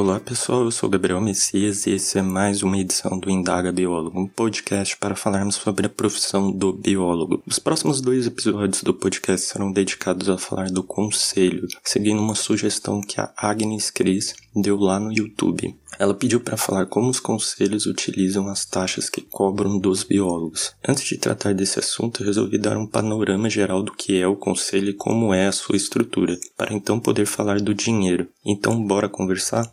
Olá 0.00 0.20
pessoal, 0.20 0.62
eu 0.62 0.70
sou 0.70 0.88
Gabriel 0.88 1.20
Messias 1.20 1.84
e 1.84 1.90
esse 1.90 2.20
é 2.20 2.22
mais 2.22 2.62
uma 2.62 2.78
edição 2.78 3.18
do 3.18 3.28
Indaga 3.28 3.72
Biólogo, 3.72 4.20
um 4.20 4.28
podcast 4.28 4.96
para 4.96 5.16
falarmos 5.16 5.56
sobre 5.56 5.86
a 5.86 5.88
profissão 5.88 6.52
do 6.52 6.72
biólogo. 6.72 7.42
Os 7.44 7.58
próximos 7.58 8.00
dois 8.00 8.24
episódios 8.24 8.84
do 8.84 8.94
podcast 8.94 9.48
serão 9.48 9.72
dedicados 9.72 10.30
a 10.30 10.38
falar 10.38 10.70
do 10.70 10.84
conselho, 10.84 11.66
seguindo 11.82 12.22
uma 12.22 12.36
sugestão 12.36 13.00
que 13.00 13.20
a 13.20 13.32
Agnes 13.36 13.90
Cris 13.90 14.36
deu 14.60 14.76
lá 14.76 14.98
no 14.98 15.12
YouTube. 15.12 15.74
Ela 15.98 16.14
pediu 16.14 16.40
para 16.40 16.56
falar 16.56 16.86
como 16.86 17.08
os 17.08 17.18
conselhos 17.18 17.86
utilizam 17.86 18.48
as 18.48 18.64
taxas 18.64 19.10
que 19.10 19.20
cobram 19.20 19.78
dos 19.78 20.02
biólogos. 20.02 20.72
Antes 20.86 21.04
de 21.04 21.18
tratar 21.18 21.54
desse 21.54 21.78
assunto, 21.78 22.22
resolvi 22.22 22.58
dar 22.58 22.76
um 22.76 22.86
panorama 22.86 23.50
geral 23.50 23.82
do 23.82 23.92
que 23.92 24.20
é 24.20 24.26
o 24.26 24.36
conselho 24.36 24.90
e 24.90 24.94
como 24.94 25.34
é 25.34 25.46
a 25.46 25.52
sua 25.52 25.76
estrutura, 25.76 26.38
para 26.56 26.72
então 26.72 27.00
poder 27.00 27.26
falar 27.26 27.60
do 27.60 27.74
dinheiro. 27.74 28.28
Então, 28.44 28.84
bora 28.84 29.08
conversar? 29.08 29.72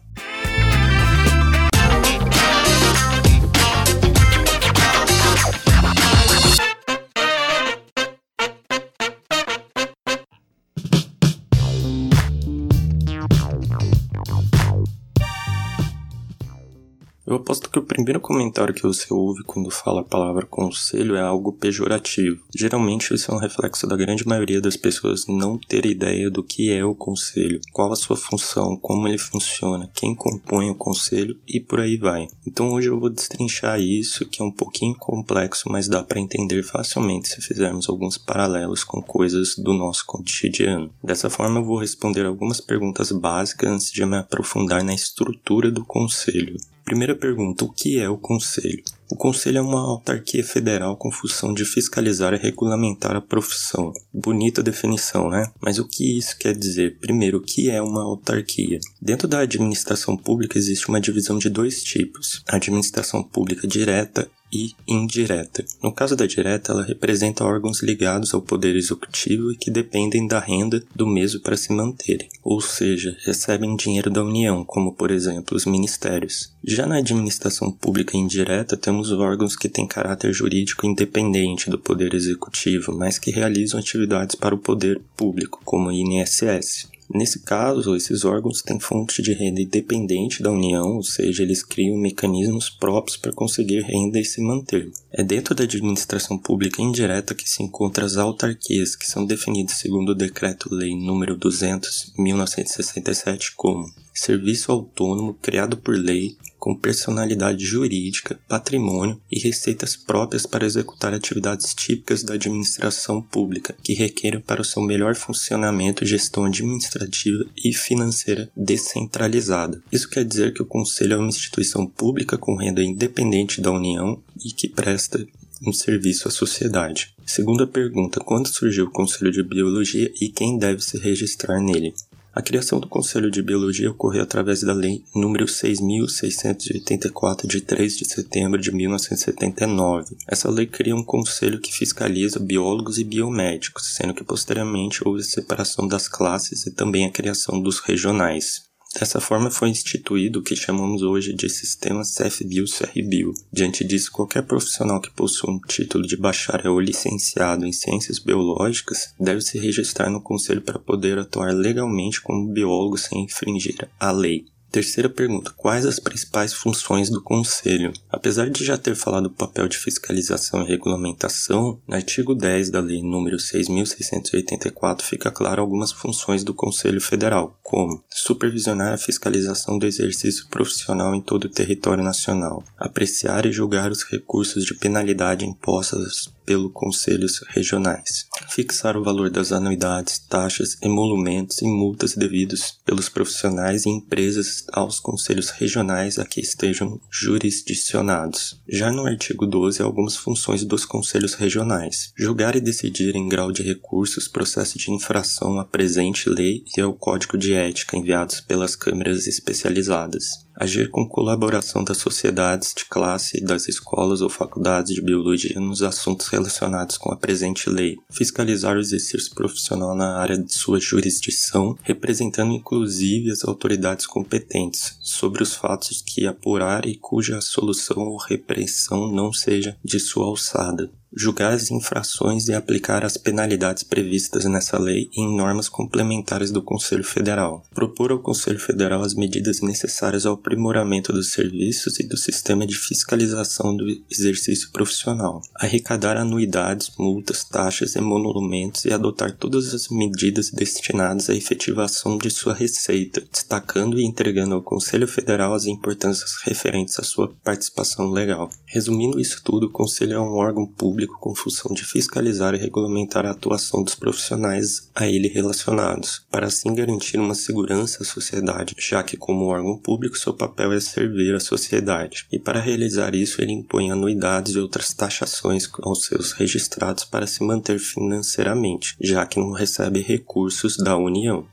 Que 17.76 17.80
o 17.80 17.84
primeiro 17.84 18.22
comentário 18.22 18.74
que 18.74 18.84
você 18.84 19.14
ouve 19.14 19.44
quando 19.44 19.70
fala 19.70 20.00
a 20.00 20.06
palavra 20.06 20.46
conselho 20.46 21.18
é 21.18 21.22
algo 21.22 21.52
pejorativo. 21.52 22.42
Geralmente 22.56 23.14
isso 23.14 23.30
é 23.30 23.36
um 23.36 23.38
reflexo 23.38 23.86
da 23.86 23.98
grande 23.98 24.26
maioria 24.26 24.62
das 24.62 24.78
pessoas 24.78 25.28
não 25.28 25.58
ter 25.58 25.86
ideia 25.86 26.32
do 26.32 26.42
que 26.42 26.72
é 26.72 26.86
o 26.86 26.96
conselho, 26.96 27.60
qual 27.74 27.92
a 27.92 27.98
sua 27.98 28.16
função, 28.16 28.78
como 28.78 29.10
ele 29.10 29.18
funciona, 29.18 29.92
quem 29.94 30.16
compõe 30.16 30.70
o 30.70 30.76
conselho 30.76 31.38
e 31.46 31.60
por 31.60 31.82
aí 31.82 31.98
vai. 31.98 32.30
Então 32.48 32.72
hoje 32.72 32.88
eu 32.88 32.98
vou 32.98 33.10
destrinchar 33.10 33.78
isso, 33.78 34.26
que 34.26 34.42
é 34.42 34.46
um 34.46 34.52
pouquinho 34.52 34.96
complexo, 34.96 35.70
mas 35.70 35.90
dá 35.90 36.02
para 36.02 36.22
entender 36.22 36.64
facilmente 36.64 37.28
se 37.28 37.42
fizermos 37.42 37.90
alguns 37.90 38.18
paralelos 38.18 38.86
com 38.86 39.02
coisas 39.02 39.58
do 39.58 39.74
nosso 39.74 40.06
cotidiano. 40.06 40.90
Dessa 41.04 41.30
forma 41.30 41.60
eu 41.60 41.66
vou 41.66 41.78
responder 41.78 42.26
algumas 42.26 42.62
perguntas 42.62 43.12
básicas 43.12 43.70
antes 43.70 43.92
de 43.92 44.06
me 44.06 44.16
aprofundar 44.16 44.82
na 44.82 44.94
estrutura 44.94 45.70
do 45.70 45.84
conselho. 45.84 46.56
Primeira 46.86 47.16
pergunta: 47.16 47.66
o 47.66 47.74
que 47.74 48.00
é 48.00 48.08
o 48.08 48.16
Conselho? 48.16 48.84
O 49.12 49.16
Conselho 49.16 49.60
é 49.60 49.62
uma 49.62 49.82
autarquia 49.82 50.44
federal 50.44 50.98
com 50.98 51.12
função 51.12 51.54
de 51.54 51.64
fiscalizar 51.64 52.34
e 52.34 52.38
regulamentar 52.38 53.16
a 53.16 53.22
profissão. 53.22 53.94
Bonita 54.12 54.64
definição, 54.64 55.30
né? 55.30 55.52
Mas 55.62 55.78
o 55.78 55.88
que 55.88 56.18
isso 56.18 56.38
quer 56.38 56.56
dizer? 56.56 56.98
Primeiro, 57.00 57.38
o 57.38 57.42
que 57.42 57.70
é 57.70 57.82
uma 57.82 58.04
autarquia? 58.04 58.80
Dentro 59.00 59.28
da 59.28 59.40
administração 59.40 60.18
pública 60.18 60.58
existe 60.58 60.90
uma 60.90 61.00
divisão 61.00 61.38
de 61.38 61.50
dois 61.50 61.84
tipos: 61.84 62.44
a 62.48 62.56
administração 62.56 63.22
pública 63.22 63.68
direta 63.68 64.28
e 64.56 64.74
indireta. 64.88 65.66
No 65.84 65.92
caso 65.92 66.16
da 66.16 66.26
direta, 66.26 66.72
ela 66.72 66.84
representa 66.84 67.44
órgãos 67.44 67.82
ligados 67.82 68.34
ao 68.34 68.42
poder 68.42 68.76
executivo 68.76 69.52
e 69.52 69.58
que 69.58 69.70
dependem 69.70 70.28
da 70.28 70.40
renda 70.40 70.82
do 70.96 71.06
mesmo 71.06 71.42
para 71.42 71.58
se 71.58 71.74
manterem, 71.74 72.30
ou 72.42 72.62
seja, 72.62 73.18
recebem 73.26 73.76
dinheiro 73.76 74.10
da 74.10 74.24
União, 74.24 74.64
como 74.64 74.94
por 74.94 75.12
exemplo 75.12 75.58
os 75.58 75.66
ministérios. 75.66 76.54
Já 76.64 76.86
na 76.86 76.98
administração 76.98 77.70
pública 77.70 78.16
indireta, 78.16 78.78
temos 78.78 78.95
órgãos 79.12 79.56
que 79.56 79.70
têm 79.70 79.88
caráter 79.88 80.34
jurídico 80.34 80.86
independente 80.86 81.70
do 81.70 81.80
poder 81.80 82.14
executivo, 82.14 82.96
mas 82.96 83.18
que 83.18 83.32
realizam 83.32 83.80
atividades 83.80 84.36
para 84.36 84.56
o 84.56 84.60
poder 84.60 85.02
público, 85.16 85.62
como 85.64 85.90
o 85.90 85.92
INSS. 85.92 86.90
Nesse 87.14 87.40
caso, 87.40 87.96
esses 87.96 88.26
órgãos 88.26 88.64
têm 88.64 88.80
fonte 88.80 89.22
de 89.22 89.32
renda 89.32 89.62
independente 89.62 90.42
da 90.42 90.52
União, 90.52 90.96
ou 90.96 91.04
seja, 91.04 91.44
eles 91.44 91.64
criam 91.64 91.96
mecanismos 91.98 92.68
próprios 92.68 93.16
para 93.16 93.32
conseguir 93.32 93.82
renda 93.82 94.20
e 94.20 94.26
se 94.26 94.42
manter. 94.42 94.92
É 95.12 95.24
dentro 95.24 95.54
da 95.54 95.66
administração 95.66 96.36
pública 96.36 96.82
indireta 96.82 97.36
que 97.36 97.48
se 97.48 97.62
encontram 97.62 98.06
as 98.06 98.18
autarquias, 98.18 98.96
que 98.96 99.06
são 99.06 99.24
definidas 99.24 99.78
segundo 99.78 100.10
o 100.10 100.16
Decreto-Lei 100.16 100.94
nº 100.94 101.38
200/1967 101.38 103.54
como 103.56 103.86
serviço 104.12 104.72
autônomo 104.72 105.36
criado 105.36 105.78
por 105.78 105.96
lei 105.96 106.36
com 106.66 106.76
personalidade 106.76 107.64
jurídica, 107.64 108.40
patrimônio 108.48 109.22
e 109.32 109.38
receitas 109.38 109.96
próprias 109.96 110.48
para 110.48 110.66
executar 110.66 111.14
atividades 111.14 111.76
típicas 111.76 112.24
da 112.24 112.34
administração 112.34 113.22
pública, 113.22 113.76
que 113.84 113.94
requerem 113.94 114.40
para 114.40 114.64
o 114.64 114.66
seu 114.66 114.82
melhor 114.82 115.14
funcionamento 115.14 116.04
gestão 116.04 116.46
administrativa 116.46 117.46
e 117.56 117.72
financeira 117.72 118.50
descentralizada. 118.58 119.80
Isso 119.92 120.10
quer 120.10 120.26
dizer 120.26 120.56
que 120.56 120.64
o 120.64 120.66
Conselho 120.66 121.14
é 121.14 121.18
uma 121.18 121.30
instituição 121.30 121.86
pública 121.86 122.36
com 122.36 122.56
renda 122.56 122.82
independente 122.82 123.62
da 123.62 123.70
União 123.70 124.20
e 124.44 124.52
que 124.52 124.68
presta 124.68 125.24
um 125.64 125.72
serviço 125.72 126.28
à 126.28 126.32
sociedade. 126.32 127.14
Segunda 127.28 127.68
pergunta: 127.68 128.20
quando 128.20 128.48
surgiu 128.48 128.86
o 128.86 128.92
Conselho 128.92 129.32
de 129.32 129.44
Biologia 129.44 130.12
e 130.20 130.30
quem 130.30 130.58
deve 130.58 130.82
se 130.82 130.98
registrar 130.98 131.62
nele? 131.62 131.94
A 132.36 132.42
criação 132.42 132.82
do 132.82 132.90
Conselho 132.90 133.32
de 133.32 133.42
Biologia 133.42 133.90
ocorreu 133.90 134.22
através 134.22 134.60
da 134.60 134.74
Lei 134.74 135.06
nº 135.16 135.46
6.684, 135.46 137.48
de 137.48 137.62
3 137.62 137.98
de 137.98 138.04
setembro 138.04 138.60
de 138.60 138.74
1979. 138.74 140.18
Essa 140.28 140.52
lei 140.52 140.66
cria 140.66 140.94
um 140.94 141.02
conselho 141.02 141.62
que 141.62 141.74
fiscaliza 141.74 142.38
biólogos 142.38 142.98
e 142.98 143.06
biomédicos, 143.06 143.96
sendo 143.96 144.14
que 144.14 144.26
posteriormente 144.26 145.00
houve 145.08 145.22
a 145.22 145.24
separação 145.24 145.88
das 145.88 146.10
classes 146.10 146.66
e 146.66 146.72
também 146.72 147.06
a 147.06 147.10
criação 147.10 147.62
dos 147.62 147.80
regionais. 147.80 148.66
Dessa 148.98 149.20
forma 149.20 149.52
foi 149.52 149.70
instituído 149.70 150.40
o 150.40 150.42
que 150.42 150.56
chamamos 150.56 151.02
hoje 151.02 151.34
de 151.34 151.50
sistema 151.50 152.02
CFBio-CRBio. 152.02 153.34
Diante 153.52 153.84
disso, 153.84 154.10
qualquer 154.10 154.44
profissional 154.44 155.02
que 155.02 155.12
possua 155.12 155.52
um 155.52 155.60
título 155.60 156.08
de 156.08 156.16
bacharel 156.16 156.72
ou 156.72 156.80
licenciado 156.80 157.66
em 157.66 157.74
ciências 157.74 158.20
biológicas 158.20 159.14
deve 159.20 159.42
se 159.42 159.60
registrar 159.60 160.10
no 160.10 160.22
conselho 160.22 160.62
para 160.62 160.80
poder 160.80 161.20
atuar 161.20 161.54
legalmente 161.54 162.22
como 162.22 162.54
biólogo 162.54 162.98
sem 162.98 163.26
infringir 163.26 163.90
a 164.00 164.12
lei. 164.12 164.46
Terceira 164.76 165.08
pergunta: 165.08 165.54
quais 165.56 165.86
as 165.86 166.02
principais 166.02 166.52
funções 166.52 167.10
do 167.10 167.24
Conselho? 167.24 167.94
Apesar 168.12 168.50
de 168.50 168.66
já 168.66 168.78
ter 168.78 168.94
falado 168.94 169.30
do 169.30 169.30
papel 169.30 169.70
de 169.70 169.78
fiscalização 169.78 170.62
e 170.62 170.68
regulamentação, 170.68 171.80
no 171.88 171.96
artigo 171.96 172.36
10 172.36 172.72
da 172.72 172.82
Lei 172.82 173.02
nº 173.02 173.38
6.684 173.38 175.02
fica 175.02 175.32
claro 175.32 175.62
algumas 175.62 175.94
funções 175.94 176.44
do 176.44 176.54
Conselho 176.54 177.00
Federal, 177.00 177.58
como 177.64 178.04
supervisionar 178.10 178.92
a 178.92 178.98
fiscalização 178.98 179.80
do 179.80 179.86
exercício 179.86 180.46
profissional 180.50 181.16
em 181.16 181.22
todo 181.22 181.46
o 181.46 181.50
território 181.50 182.04
nacional, 182.04 182.62
apreciar 182.78 183.46
e 183.46 183.54
julgar 183.54 183.90
os 183.90 184.04
recursos 184.04 184.66
de 184.66 184.74
penalidade 184.74 185.46
impostos 185.46 186.35
pelo 186.46 186.70
conselhos 186.70 187.44
regionais, 187.50 188.28
fixar 188.50 188.96
o 188.96 189.04
valor 189.04 189.30
das 189.30 189.52
anuidades, 189.52 190.20
taxas, 190.20 190.78
emolumentos 190.82 191.62
e 191.62 191.66
multas 191.66 192.16
devidos 192.16 192.80
pelos 192.86 193.10
profissionais 193.10 193.86
e 193.86 193.90
empresas 193.90 194.66
aos 194.72 195.00
conselhos 195.00 195.50
regionais 195.50 196.20
a 196.20 196.26
que 196.26 196.40
estejam 196.40 197.00
jurisdicionados. 197.10 198.62
Já 198.68 198.92
no 198.92 199.06
artigo 199.06 199.46
12, 199.46 199.82
algumas 199.82 200.16
funções 200.16 200.64
dos 200.64 200.86
conselhos 200.86 201.34
regionais: 201.34 202.12
julgar 202.18 202.56
e 202.56 202.62
decidir 202.62 203.16
em 203.16 203.28
grau 203.28 203.52
de 203.52 203.64
recursos 203.64 204.28
processo 204.28 204.78
de 204.78 204.92
infração 204.92 205.60
à 205.60 205.66
presente 205.66 206.30
lei 206.30 206.64
e 206.78 206.82
ao 206.82 206.94
código 206.94 207.38
de 207.38 207.54
ética 207.54 207.98
enviados 207.98 208.42
pelas 208.42 208.76
câmeras 208.76 209.28
especializadas. 209.28 210.46
Agir 210.58 210.90
com 210.90 211.08
colaboração 211.08 211.84
das 211.84 211.98
sociedades 211.98 212.74
de 212.74 212.86
classe, 212.86 213.44
das 213.44 213.68
escolas 213.68 214.22
ou 214.22 214.30
faculdades 214.30 214.96
de 214.96 215.02
biologia 215.02 215.60
nos 215.60 215.84
assuntos 215.84 216.28
relacionados 216.36 216.98
com 216.98 217.12
a 217.12 217.16
presente 217.16 217.70
lei, 217.70 217.98
fiscalizar 218.12 218.76
o 218.76 218.80
exercício 218.80 219.34
profissional 219.34 219.96
na 219.96 220.18
área 220.18 220.38
de 220.38 220.54
sua 220.54 220.80
jurisdição, 220.80 221.78
representando 221.82 222.52
inclusive 222.52 223.32
as 223.32 223.44
autoridades 223.44 224.06
competentes 224.06 224.98
sobre 225.02 225.42
os 225.42 225.56
fatos 225.56 226.02
que 226.02 226.28
apurar 226.28 226.86
e 226.86 226.96
cuja 226.96 227.42
solução 227.42 228.04
ou 228.04 228.18
repressão 228.18 229.12
não 229.12 229.32
seja 229.32 229.78
de 229.84 230.00
sua 230.00 230.26
alçada 230.26 230.92
julgar 231.16 231.54
as 231.54 231.72
infrações 231.72 232.48
e 232.48 232.54
aplicar 232.54 233.06
as 233.06 233.16
penalidades 233.16 233.84
previstas 233.84 234.44
nessa 234.46 234.78
lei 234.78 235.10
em 235.16 235.36
normas 235.36 235.70
complementares 235.70 236.52
do 236.52 236.62
Conselho 236.62 237.04
Federal. 237.04 237.64
Propor 237.74 238.12
ao 238.12 238.20
Conselho 238.20 238.60
Federal 238.60 239.02
as 239.02 239.14
medidas 239.14 239.62
necessárias 239.62 240.26
ao 240.26 240.34
aprimoramento 240.34 241.14
dos 241.14 241.32
serviços 241.32 242.00
e 242.00 242.04
do 242.08 242.18
sistema 242.18 242.68
de 242.68 242.76
fiscalização 242.76 243.76
do 243.76 243.86
exercício 244.12 244.72
profissional. 244.72 245.42
Arrecadar 245.56 246.18
anuidades, 246.18 246.92
multas, 247.00 247.44
taxas, 247.46 247.96
emolumentos 247.96 248.84
e 248.84 248.92
adotar 248.92 249.32
todas 249.38 249.74
as 249.74 249.88
medidas 249.88 250.52
destinadas 250.52 251.30
à 251.30 251.36
efetivação 251.36 252.18
de 252.18 252.30
sua 252.30 252.54
receita, 252.54 253.24
destacando 253.32 253.98
e 254.00 254.06
entregando 254.06 254.56
ao 254.56 254.64
Conselho 254.64 255.08
Federal 255.08 255.54
as 255.54 255.66
importâncias 255.66 256.36
referentes 256.44 257.00
à 257.00 257.04
sua 257.04 257.34
participação 257.44 258.10
legal. 258.10 258.50
Resumindo 258.66 259.20
isso 259.20 259.42
tudo, 259.44 259.68
o 259.68 259.72
Conselho 259.72 260.14
é 260.14 260.20
um 260.20 260.36
órgão 260.36 260.66
público 260.66 261.05
com 261.14 261.36
função 261.36 261.74
de 261.74 261.84
fiscalizar 261.84 262.54
e 262.54 262.58
regulamentar 262.58 263.26
a 263.26 263.32
atuação 263.32 263.84
dos 263.84 263.96
profissionais 263.96 264.90
a 264.96 265.08
ele 265.08 265.28
relacionados, 265.28 266.26
para 266.30 266.48
assim 266.48 266.74
garantir 266.74 267.18
uma 267.18 267.36
segurança 267.36 268.04
à 268.04 268.06
sociedade, 268.06 268.76
já 268.78 269.04
que, 269.04 269.18
como 269.18 269.46
órgão 269.46 269.78
público, 269.78 270.18
seu 270.18 270.34
papel 270.34 270.74
é 270.74 270.80
servir 270.80 271.36
a 271.36 271.40
sociedade. 271.40 272.26
E 272.32 272.40
para 272.40 272.60
realizar 272.60 273.16
isso, 273.16 273.42
ele 273.42 273.52
impõe 273.52 273.92
anuidades 273.92 274.56
e 274.56 274.60
outras 274.60 274.94
taxações 274.94 275.70
aos 275.82 276.06
seus 276.06 276.32
registrados 276.32 277.04
para 277.04 277.28
se 277.28 277.44
manter 277.44 277.80
financeiramente, 277.80 278.96
já 279.00 279.26
que 279.26 279.40
não 279.40 279.52
recebe 279.52 280.02
recursos 280.02 280.78
da 280.78 280.98
União. 280.98 281.46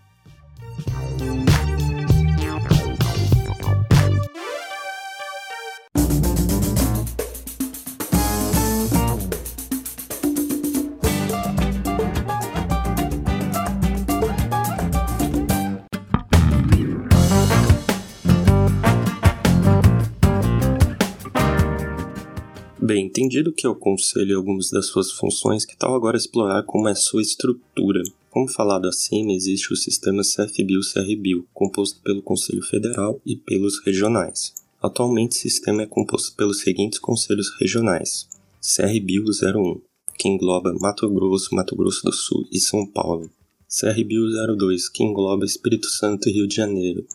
Bem, 22.84 23.06
entendido 23.06 23.52
que 23.52 23.64
é 23.64 23.70
o 23.70 23.76
conselho 23.76 24.32
e 24.32 24.34
algumas 24.34 24.68
das 24.68 24.86
suas 24.86 25.12
funções, 25.12 25.64
que 25.64 25.76
tal 25.76 25.94
agora 25.94 26.16
explorar 26.16 26.64
como 26.64 26.88
é 26.88 26.96
sua 26.96 27.22
estrutura? 27.22 28.02
Como 28.28 28.48
falado 28.48 28.88
acima, 28.88 29.32
existe 29.32 29.72
o 29.72 29.76
sistema 29.76 30.22
CFBio-CRBio, 30.24 31.46
composto 31.54 32.00
pelo 32.02 32.20
Conselho 32.20 32.60
Federal 32.60 33.22
e 33.24 33.36
pelos 33.36 33.78
regionais. 33.86 34.52
Atualmente, 34.82 35.30
o 35.30 35.40
sistema 35.40 35.82
é 35.82 35.86
composto 35.86 36.34
pelos 36.34 36.58
seguintes 36.58 36.98
conselhos 36.98 37.54
regionais: 37.60 38.28
CRBio 38.60 39.26
01, 39.26 39.80
que 40.18 40.28
engloba 40.28 40.74
Mato 40.80 41.08
Grosso, 41.08 41.54
Mato 41.54 41.76
Grosso 41.76 42.02
do 42.02 42.12
Sul 42.12 42.48
e 42.50 42.58
São 42.58 42.84
Paulo. 42.84 43.30
CRBio 43.68 44.24
02, 44.58 44.88
que 44.88 45.04
engloba 45.04 45.44
Espírito 45.44 45.86
Santo 45.86 46.28
e 46.28 46.32
Rio 46.32 46.48
de 46.48 46.56
Janeiro. 46.56 47.06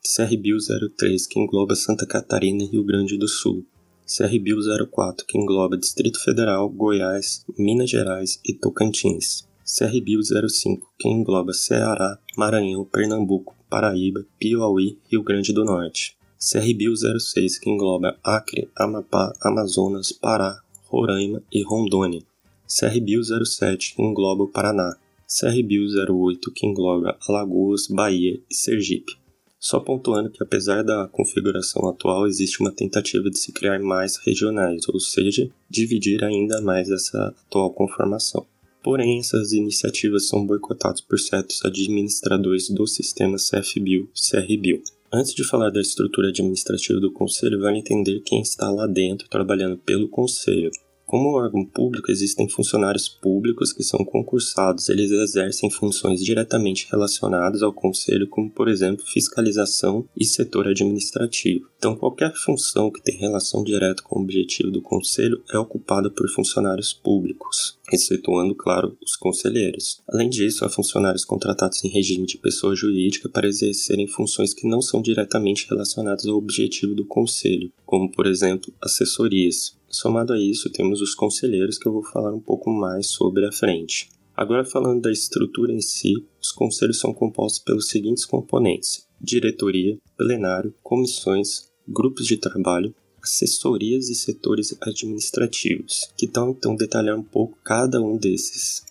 CRBio 0.00 0.58
03, 0.96 1.26
que 1.26 1.40
engloba 1.40 1.74
Santa 1.74 2.06
Catarina 2.06 2.62
e 2.62 2.66
Rio 2.66 2.84
Grande 2.84 3.18
do 3.18 3.26
Sul. 3.26 3.66
CRBio 4.08 4.56
04, 4.90 5.26
que 5.26 5.36
engloba 5.36 5.76
Distrito 5.76 6.18
Federal, 6.24 6.66
Goiás, 6.70 7.44
Minas 7.58 7.90
Gerais 7.90 8.40
e 8.42 8.54
Tocantins. 8.54 9.46
CRBio 9.66 10.20
05, 10.22 10.94
que 10.98 11.10
engloba 11.10 11.52
Ceará, 11.52 12.18
Maranhão, 12.34 12.86
Pernambuco, 12.86 13.54
Paraíba, 13.68 14.24
Piauí, 14.38 14.96
Rio 15.10 15.22
Grande 15.22 15.52
do 15.52 15.62
Norte. 15.62 16.16
CRBio 16.38 16.94
06, 16.96 17.58
que 17.58 17.68
engloba 17.68 18.18
Acre, 18.24 18.70
Amapá, 18.74 19.30
Amazonas, 19.42 20.10
Pará, 20.10 20.58
Roraima 20.86 21.42
e 21.52 21.62
Rondônia. 21.62 22.22
CRBio 22.66 23.22
07, 23.22 23.94
que 23.94 24.02
engloba 24.02 24.44
o 24.44 24.48
Paraná. 24.48 24.96
CRBio 25.26 25.84
08, 25.84 26.50
que 26.52 26.66
engloba 26.66 27.18
Alagoas, 27.28 27.88
Bahia 27.88 28.40
e 28.50 28.54
Sergipe. 28.54 29.18
Só 29.58 29.80
pontuando 29.80 30.30
que, 30.30 30.42
apesar 30.42 30.82
da 30.82 31.08
configuração 31.08 31.88
atual, 31.88 32.28
existe 32.28 32.60
uma 32.60 32.70
tentativa 32.70 33.28
de 33.28 33.38
se 33.38 33.52
criar 33.52 33.80
mais 33.80 34.16
regionais, 34.18 34.88
ou 34.88 35.00
seja, 35.00 35.50
dividir 35.68 36.22
ainda 36.22 36.60
mais 36.60 36.88
essa 36.90 37.34
atual 37.46 37.72
conformação. 37.72 38.46
Porém, 38.82 39.18
essas 39.18 39.52
iniciativas 39.52 40.28
são 40.28 40.46
boicotadas 40.46 41.00
por 41.00 41.18
certos 41.18 41.64
administradores 41.64 42.70
do 42.70 42.86
sistema 42.86 43.36
CFBio 43.36 44.08
CRBio. 44.14 44.82
Antes 45.12 45.34
de 45.34 45.42
falar 45.42 45.70
da 45.70 45.80
estrutura 45.80 46.28
administrativa 46.28 47.00
do 47.00 47.10
Conselho, 47.10 47.60
vale 47.60 47.78
entender 47.78 48.20
quem 48.20 48.40
está 48.40 48.70
lá 48.70 48.86
dentro 48.86 49.28
trabalhando 49.28 49.76
pelo 49.78 50.08
Conselho. 50.08 50.70
Como 51.08 51.38
órgão 51.38 51.64
público, 51.64 52.12
existem 52.12 52.46
funcionários 52.50 53.08
públicos 53.08 53.72
que 53.72 53.82
são 53.82 54.04
concursados. 54.04 54.90
Eles 54.90 55.10
exercem 55.10 55.70
funções 55.70 56.22
diretamente 56.22 56.86
relacionadas 56.90 57.62
ao 57.62 57.72
conselho, 57.72 58.28
como, 58.28 58.50
por 58.50 58.68
exemplo, 58.68 59.06
fiscalização 59.06 60.06
e 60.14 60.26
setor 60.26 60.68
administrativo. 60.68 61.66
Então, 61.78 61.96
qualquer 61.96 62.34
função 62.34 62.90
que 62.90 63.00
tem 63.02 63.16
relação 63.16 63.64
direta 63.64 64.02
com 64.02 64.18
o 64.18 64.22
objetivo 64.22 64.70
do 64.70 64.82
conselho 64.82 65.42
é 65.50 65.56
ocupada 65.56 66.10
por 66.10 66.28
funcionários 66.28 66.92
públicos, 66.92 67.78
excetuando, 67.90 68.54
claro, 68.54 68.94
os 69.02 69.16
conselheiros. 69.16 70.02
Além 70.06 70.28
disso, 70.28 70.62
há 70.62 70.68
funcionários 70.68 71.24
contratados 71.24 71.82
em 71.82 71.88
regime 71.88 72.26
de 72.26 72.36
pessoa 72.36 72.76
jurídica 72.76 73.30
para 73.30 73.48
exercerem 73.48 74.06
funções 74.06 74.52
que 74.52 74.68
não 74.68 74.82
são 74.82 75.00
diretamente 75.00 75.66
relacionadas 75.70 76.26
ao 76.26 76.36
objetivo 76.36 76.94
do 76.94 77.06
conselho, 77.06 77.72
como, 77.86 78.12
por 78.12 78.26
exemplo, 78.26 78.74
assessorias. 78.82 79.78
Somado 79.88 80.34
a 80.34 80.38
isso, 80.38 80.70
temos 80.70 81.00
os 81.00 81.14
conselheiros 81.14 81.78
que 81.78 81.88
eu 81.88 81.92
vou 81.92 82.04
falar 82.04 82.32
um 82.32 82.40
pouco 82.40 82.70
mais 82.70 83.06
sobre 83.06 83.46
à 83.46 83.52
frente. 83.52 84.10
Agora, 84.36 84.64
falando 84.64 85.02
da 85.02 85.10
estrutura 85.10 85.72
em 85.72 85.80
si, 85.80 86.24
os 86.40 86.52
conselhos 86.52 87.00
são 87.00 87.12
compostos 87.12 87.58
pelos 87.60 87.88
seguintes 87.88 88.24
componentes: 88.24 89.06
diretoria, 89.20 89.98
plenário, 90.16 90.74
comissões, 90.82 91.68
grupos 91.88 92.26
de 92.26 92.36
trabalho, 92.36 92.94
assessorias 93.22 94.08
e 94.10 94.14
setores 94.14 94.76
administrativos, 94.80 96.12
que 96.16 96.26
estão 96.26 96.50
então 96.50 96.76
detalhar 96.76 97.16
um 97.16 97.22
pouco 97.22 97.58
cada 97.64 98.00
um 98.00 98.16
desses. 98.16 98.84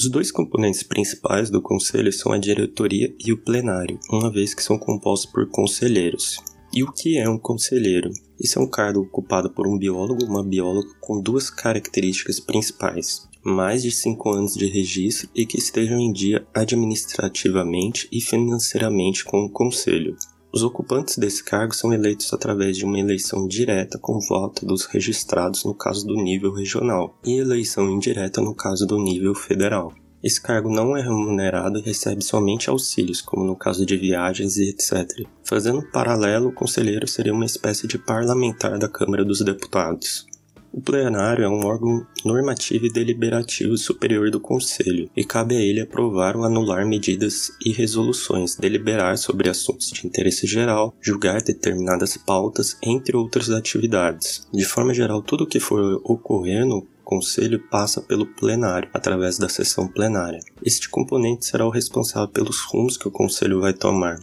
Os 0.00 0.08
dois 0.08 0.32
componentes 0.32 0.82
principais 0.82 1.50
do 1.50 1.60
conselho 1.60 2.10
são 2.10 2.32
a 2.32 2.38
diretoria 2.38 3.14
e 3.22 3.34
o 3.34 3.36
plenário, 3.36 4.00
uma 4.10 4.32
vez 4.32 4.54
que 4.54 4.62
são 4.62 4.78
compostos 4.78 5.30
por 5.30 5.46
conselheiros. 5.50 6.38
E 6.72 6.82
o 6.82 6.90
que 6.90 7.18
é 7.18 7.28
um 7.28 7.36
conselheiro? 7.36 8.10
Esse 8.40 8.56
é 8.56 8.60
um 8.62 8.66
cargo 8.66 9.00
ocupado 9.00 9.50
por 9.50 9.66
um 9.66 9.76
biólogo 9.76 10.22
ou 10.22 10.30
uma 10.30 10.42
bióloga 10.42 10.88
com 11.02 11.20
duas 11.20 11.50
características 11.50 12.40
principais: 12.40 13.28
mais 13.44 13.82
de 13.82 13.90
5 13.90 14.30
anos 14.30 14.54
de 14.54 14.68
registro 14.68 15.28
e 15.34 15.44
que 15.44 15.58
estejam 15.58 16.00
em 16.00 16.10
dia 16.10 16.46
administrativamente 16.54 18.08
e 18.10 18.22
financeiramente 18.22 19.22
com 19.22 19.44
o 19.44 19.50
conselho. 19.50 20.16
Os 20.52 20.64
ocupantes 20.64 21.16
desse 21.16 21.44
cargo 21.44 21.72
são 21.72 21.92
eleitos 21.92 22.32
através 22.32 22.76
de 22.76 22.84
uma 22.84 22.98
eleição 22.98 23.46
direta 23.46 23.98
com 23.98 24.18
voto 24.18 24.66
dos 24.66 24.84
registrados 24.84 25.64
no 25.64 25.72
caso 25.72 26.04
do 26.04 26.16
nível 26.16 26.52
regional 26.52 27.16
e 27.24 27.38
eleição 27.38 27.88
indireta 27.88 28.40
no 28.40 28.52
caso 28.52 28.84
do 28.84 28.98
nível 28.98 29.32
federal. 29.32 29.92
Esse 30.22 30.40
cargo 30.40 30.68
não 30.68 30.96
é 30.96 31.00
remunerado 31.00 31.78
e 31.78 31.82
recebe 31.82 32.22
somente 32.22 32.68
auxílios, 32.68 33.22
como 33.22 33.44
no 33.44 33.56
caso 33.56 33.86
de 33.86 33.96
viagens 33.96 34.58
e 34.58 34.68
etc. 34.68 35.26
Fazendo 35.42 35.78
um 35.78 35.90
paralelo, 35.90 36.48
o 36.48 36.52
conselheiro 36.52 37.06
seria 37.06 37.32
uma 37.32 37.46
espécie 37.46 37.86
de 37.86 37.96
parlamentar 37.96 38.78
da 38.78 38.88
Câmara 38.88 39.24
dos 39.24 39.40
Deputados. 39.40 40.26
O 40.72 40.80
plenário 40.80 41.44
é 41.44 41.48
um 41.48 41.66
órgão 41.66 42.06
normativo 42.24 42.86
e 42.86 42.92
deliberativo 42.92 43.76
superior 43.76 44.30
do 44.30 44.38
Conselho, 44.38 45.10
e 45.16 45.24
cabe 45.24 45.56
a 45.56 45.60
ele 45.60 45.80
aprovar 45.80 46.36
ou 46.36 46.44
anular 46.44 46.86
medidas 46.86 47.50
e 47.64 47.72
resoluções, 47.72 48.54
deliberar 48.54 49.18
sobre 49.18 49.48
assuntos 49.48 49.90
de 49.90 50.06
interesse 50.06 50.46
geral, 50.46 50.94
julgar 51.00 51.42
determinadas 51.42 52.16
pautas, 52.16 52.76
entre 52.82 53.16
outras 53.16 53.50
atividades. 53.50 54.46
De 54.52 54.64
forma 54.64 54.94
geral, 54.94 55.22
tudo 55.22 55.42
o 55.42 55.46
que 55.46 55.58
for 55.58 56.00
ocorrer 56.04 56.64
no 56.64 56.86
Conselho 57.02 57.58
passa 57.68 58.00
pelo 58.00 58.24
plenário, 58.24 58.88
através 58.94 59.36
da 59.36 59.48
sessão 59.48 59.88
plenária. 59.88 60.38
Este 60.64 60.88
componente 60.88 61.46
será 61.46 61.66
o 61.66 61.70
responsável 61.70 62.28
pelos 62.28 62.60
rumos 62.60 62.96
que 62.96 63.08
o 63.08 63.10
Conselho 63.10 63.60
vai 63.60 63.72
tomar, 63.72 64.20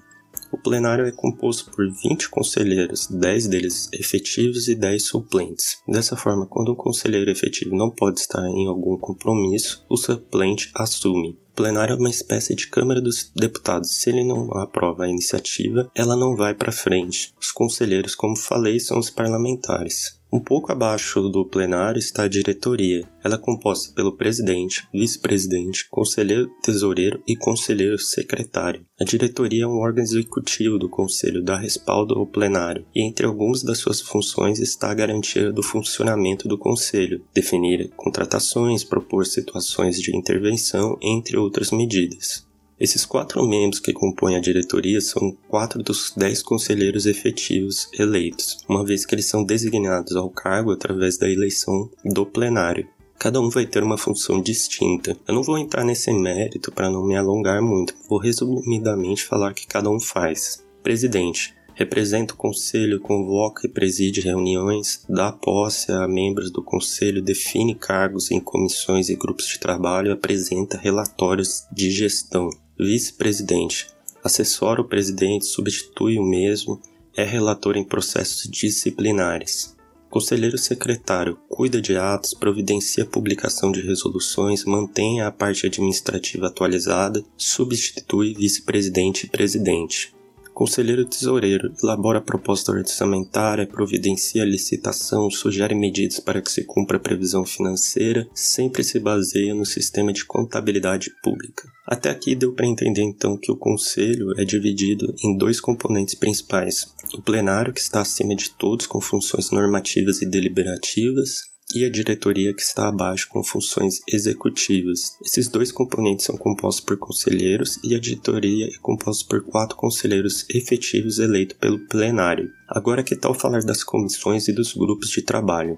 o 0.52 0.58
plenário 0.58 1.06
é 1.06 1.12
composto 1.12 1.72
por 1.72 1.86
20 1.90 2.30
conselheiros, 2.30 3.08
10 3.08 3.48
deles 3.48 3.90
efetivos 3.94 4.68
e 4.68 4.76
10 4.76 5.04
suplentes. 5.04 5.82
Dessa 5.88 6.16
forma, 6.16 6.46
quando 6.46 6.72
um 6.72 6.76
conselheiro 6.76 7.30
efetivo 7.30 7.76
não 7.76 7.90
pode 7.90 8.20
estar 8.20 8.46
em 8.48 8.68
algum 8.68 8.98
compromisso, 8.98 9.86
o 9.90 9.98
suplente 9.98 10.72
assume. 10.76 11.38
O 11.52 11.56
plenário 11.56 11.94
é 11.94 11.98
uma 11.98 12.10
espécie 12.10 12.54
de 12.56 12.68
Câmara 12.68 13.02
dos 13.02 13.32
Deputados. 13.36 13.96
Se 13.96 14.10
ele 14.10 14.24
não 14.24 14.52
aprova 14.58 15.06
a 15.06 15.10
iniciativa, 15.10 15.90
ela 15.96 16.16
não 16.16 16.36
vai 16.36 16.54
para 16.54 16.72
frente. 16.72 17.34
Os 17.42 17.52
conselheiros, 17.52 18.14
como 18.14 18.36
falei, 18.36 18.80
são 18.80 19.00
os 19.00 19.10
parlamentares. 19.10 20.17
Um 20.32 20.42
pouco 20.42 20.74
abaixo 20.74 21.30
do 21.30 21.46
plenário 21.46 22.00
está 22.00 22.24
a 22.24 22.28
diretoria. 22.28 23.08
Ela 23.24 23.36
é 23.36 23.38
composta 23.38 23.94
pelo 23.94 24.18
presidente, 24.18 24.86
vice-presidente, 24.94 25.88
conselheiro 25.90 26.50
tesoureiro 26.62 27.24
e 27.26 27.36
conselheiro 27.36 27.98
secretário. 27.98 28.86
A 29.00 29.06
diretoria 29.06 29.64
é 29.64 29.68
um 29.68 29.78
órgão 29.78 30.04
executivo 30.04 30.78
do 30.78 30.90
conselho, 30.90 31.44
dá 31.44 31.58
respaldo 31.58 32.14
ao 32.16 32.28
plenário, 32.28 32.86
e 32.94 33.08
entre 33.08 33.26
algumas 33.26 33.64
das 33.64 33.78
suas 33.78 34.02
funções 34.02 34.60
está 34.60 34.92
a 34.92 34.94
garantia 34.94 35.52
do 35.52 35.64
funcionamento 35.64 36.48
do 36.48 36.58
conselho, 36.58 37.24
definir 37.34 37.90
contratações, 37.96 38.84
propor 38.84 39.26
situações 39.26 40.00
de 40.02 40.16
intervenção, 40.16 40.98
entre 41.02 41.38
outras 41.38 41.72
medidas. 41.72 42.47
Esses 42.80 43.06
quatro 43.06 43.44
membros 43.48 43.80
que 43.80 43.92
compõem 43.92 44.36
a 44.36 44.40
diretoria 44.40 45.02
são 45.02 45.36
quatro 45.48 45.82
dos 45.82 46.14
dez 46.16 46.44
conselheiros 46.44 47.08
efetivos 47.08 47.90
eleitos, 47.98 48.60
uma 48.70 48.86
vez 48.86 49.04
que 49.04 49.16
eles 49.16 49.26
são 49.26 49.44
designados 49.44 50.16
ao 50.16 50.30
cargo 50.30 50.72
através 50.72 51.18
da 51.18 51.28
eleição 51.28 51.90
do 52.06 52.24
plenário. 52.24 52.88
Cada 53.18 53.42
um 53.42 53.50
vai 53.50 53.66
ter 53.66 53.82
uma 53.82 53.98
função 53.98 54.40
distinta. 54.40 55.18
Eu 55.28 55.34
não 55.34 55.42
vou 55.42 55.58
entrar 55.58 55.84
nesse 55.84 56.14
mérito 56.14 56.72
para 56.72 56.88
não 56.88 57.04
me 57.04 57.16
alongar 57.16 57.64
muito, 57.64 57.96
vou 58.08 58.20
resumidamente 58.20 59.26
falar 59.26 59.56
que 59.56 59.66
cada 59.66 59.90
um 59.90 60.00
faz. 60.00 60.64
Presidente 60.84 61.56
representa 61.74 62.36
o 62.36 62.38
conselho, 62.38 63.00
convoca 63.00 63.66
e 63.66 63.70
preside 63.70 64.22
reuniões, 64.22 65.04
dá 65.10 65.32
posse 65.32 65.92
a 65.92 66.08
membros 66.08 66.52
do 66.52 66.62
conselho, 66.64 67.24
define 67.24 67.74
cargos 67.74 68.32
em 68.32 68.40
comissões 68.40 69.10
e 69.10 69.16
grupos 69.16 69.48
de 69.48 69.60
trabalho, 69.60 70.12
apresenta 70.12 70.78
relatórios 70.78 71.68
de 71.72 71.90
gestão 71.92 72.50
vice-presidente, 72.80 73.88
assessora 74.24 74.82
o 74.82 74.88
presidente, 74.88 75.46
substitui 75.46 76.18
o 76.18 76.24
mesmo, 76.24 76.82
é 77.16 77.24
relator 77.24 77.76
em 77.76 77.84
processos 77.84 78.50
disciplinares. 78.50 79.76
Conselheiro 80.10 80.58
secretário 80.58 81.38
cuida 81.50 81.82
de 81.82 81.98
atos, 81.98 82.34
providencia 82.34 83.06
publicação 83.06 83.72
de 83.72 83.82
resoluções, 83.82 84.64
mantém 84.64 85.22
a 85.22 85.32
parte 85.32 85.66
administrativa 85.66 86.48
atualizada, 86.48 87.24
substitui 87.36 88.34
vice-presidente 88.34 89.26
e 89.26 89.30
presidente. 89.30 90.16
Conselheiro 90.58 91.06
tesoureiro 91.06 91.72
elabora 91.84 92.20
proposta 92.20 92.72
orçamentária, 92.72 93.68
providencia 93.68 94.44
licitação, 94.44 95.30
sugere 95.30 95.76
medidas 95.76 96.20
para 96.20 96.42
que 96.42 96.52
se 96.52 96.64
cumpra 96.64 96.98
a 96.98 97.00
previsão 97.00 97.46
financeira, 97.46 98.28
sempre 98.34 98.84
se 98.84 99.00
baseia 99.00 99.54
no 99.54 99.68
sistema 99.68 100.12
de 100.12 100.26
contabilidade 100.26 101.12
pública. 101.22 101.70
Até 101.86 102.10
aqui 102.10 102.34
deu 102.34 102.56
para 102.56 102.66
entender 102.66 103.04
então 103.04 103.38
que 103.38 103.52
o 103.52 103.56
conselho 103.56 104.34
é 104.36 104.44
dividido 104.44 105.14
em 105.24 105.38
dois 105.38 105.62
componentes 105.62 106.16
principais: 106.16 106.92
o 107.14 107.22
plenário, 107.22 107.72
que 107.72 107.80
está 107.80 108.02
acima 108.02 108.36
de 108.36 108.50
todos 108.50 108.88
com 108.88 109.00
funções 109.00 109.52
normativas 109.52 110.24
e 110.24 110.26
deliberativas, 110.26 111.42
e 111.74 111.86
a 111.86 111.90
diretoria 111.90 112.54
que 112.54 112.62
está 112.62 112.88
abaixo 112.88 113.28
com 113.30 113.44
funções 113.44 114.02
executivas. 114.08 115.18
Esses 115.24 115.48
dois 115.48 115.72
componentes 115.72 116.26
são 116.26 116.38
compostos 116.38 116.84
por 116.84 116.98
conselheiros 116.98 117.80
e 117.84 117.96
a 117.96 118.00
diretoria 118.00 118.68
é 118.68 118.78
composta 118.82 119.28
por 119.28 119.44
quatro 119.44 119.76
conselheiros 119.76 120.46
efetivos 120.50 121.20
eleitos 121.20 121.58
pelo 121.58 121.80
plenário. 121.88 122.52
Agora 122.68 123.04
que 123.04 123.16
tal 123.16 123.34
falar 123.34 123.64
das 123.64 123.84
comissões 123.84 124.48
e 124.48 124.54
dos 124.54 124.74
grupos 124.74 125.10
de 125.10 125.22
trabalho? 125.22 125.78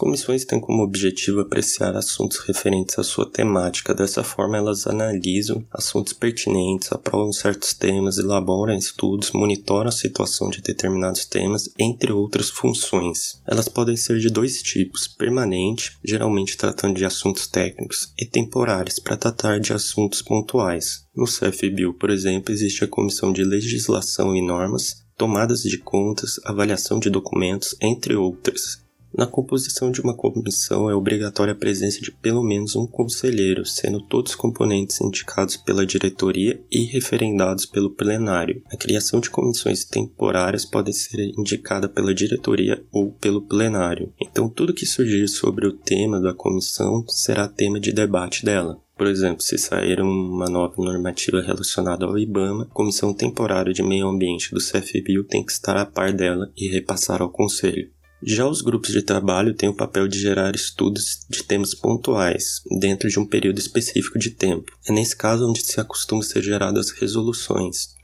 Comissões 0.00 0.46
têm 0.46 0.58
como 0.58 0.82
objetivo 0.82 1.40
apreciar 1.40 1.94
assuntos 1.94 2.38
referentes 2.38 2.98
à 2.98 3.02
sua 3.02 3.30
temática. 3.30 3.94
Dessa 3.94 4.24
forma, 4.24 4.56
elas 4.56 4.86
analisam 4.86 5.62
assuntos 5.70 6.14
pertinentes, 6.14 6.90
aprovam 6.90 7.30
certos 7.34 7.74
temas, 7.74 8.16
elaboram 8.16 8.72
estudos, 8.72 9.30
monitoram 9.32 9.90
a 9.90 9.92
situação 9.92 10.48
de 10.48 10.62
determinados 10.62 11.26
temas, 11.26 11.68
entre 11.78 12.10
outras 12.12 12.48
funções. 12.48 13.42
Elas 13.46 13.68
podem 13.68 13.94
ser 13.94 14.18
de 14.18 14.30
dois 14.30 14.62
tipos: 14.62 15.06
permanente, 15.06 15.98
geralmente 16.02 16.56
tratando 16.56 16.96
de 16.96 17.04
assuntos 17.04 17.46
técnicos, 17.46 18.14
e 18.18 18.24
temporários, 18.24 18.98
para 18.98 19.18
tratar 19.18 19.60
de 19.60 19.74
assuntos 19.74 20.22
pontuais. 20.22 21.04
No 21.14 21.26
CFBio, 21.26 21.92
por 21.92 22.08
exemplo, 22.08 22.54
existe 22.54 22.84
a 22.84 22.88
Comissão 22.88 23.34
de 23.34 23.44
Legislação 23.44 24.34
e 24.34 24.40
Normas, 24.40 25.04
tomadas 25.14 25.60
de 25.60 25.76
contas, 25.76 26.40
avaliação 26.46 26.98
de 26.98 27.10
documentos, 27.10 27.76
entre 27.82 28.16
outras. 28.16 28.78
Na 29.12 29.26
composição 29.26 29.90
de 29.90 30.00
uma 30.00 30.14
comissão 30.14 30.88
é 30.88 30.94
obrigatória 30.94 31.52
a 31.52 31.56
presença 31.56 32.00
de 32.00 32.12
pelo 32.12 32.42
menos 32.42 32.76
um 32.76 32.86
conselheiro, 32.86 33.66
sendo 33.66 34.00
todos 34.00 34.36
componentes 34.36 35.00
indicados 35.00 35.56
pela 35.56 35.84
diretoria 35.84 36.62
e 36.70 36.84
referendados 36.84 37.66
pelo 37.66 37.90
plenário. 37.90 38.62
A 38.72 38.76
criação 38.76 39.20
de 39.20 39.28
comissões 39.28 39.84
temporárias 39.84 40.64
pode 40.64 40.92
ser 40.92 41.32
indicada 41.36 41.88
pela 41.88 42.14
diretoria 42.14 42.82
ou 42.92 43.10
pelo 43.10 43.42
plenário. 43.42 44.12
Então, 44.20 44.48
tudo 44.48 44.74
que 44.74 44.86
surgir 44.86 45.26
sobre 45.28 45.66
o 45.66 45.72
tema 45.72 46.20
da 46.20 46.32
comissão 46.32 47.04
será 47.08 47.48
tema 47.48 47.80
de 47.80 47.92
debate 47.92 48.44
dela. 48.44 48.80
Por 48.96 49.06
exemplo, 49.06 49.42
se 49.42 49.56
sair 49.58 50.00
uma 50.00 50.48
nova 50.48 50.74
normativa 50.76 51.40
relacionada 51.40 52.04
ao 52.04 52.18
IBAMA, 52.18 52.64
a 52.64 52.74
Comissão 52.74 53.14
Temporária 53.14 53.72
de 53.72 53.82
Meio 53.82 54.06
Ambiente 54.06 54.52
do 54.52 54.60
CFBio 54.60 55.24
tem 55.24 55.42
que 55.42 55.52
estar 55.52 55.76
a 55.76 55.86
par 55.86 56.12
dela 56.12 56.52
e 56.56 56.68
repassar 56.68 57.22
ao 57.22 57.30
Conselho. 57.30 57.90
Já 58.22 58.46
os 58.46 58.60
grupos 58.60 58.92
de 58.92 59.00
trabalho 59.00 59.54
têm 59.54 59.68
o 59.68 59.74
papel 59.74 60.06
de 60.06 60.18
gerar 60.18 60.54
estudos 60.54 61.20
de 61.28 61.42
temas 61.42 61.74
pontuais, 61.74 62.62
dentro 62.78 63.08
de 63.08 63.18
um 63.18 63.24
período 63.24 63.58
específico 63.58 64.18
de 64.18 64.30
tempo. 64.30 64.70
É 64.86 64.92
nesse 64.92 65.16
caso 65.16 65.48
onde 65.48 65.62
se 65.62 65.80
acostuma 65.80 66.22
ser 66.22 66.42
geradas 66.42 66.90
resoluções. 66.90 67.98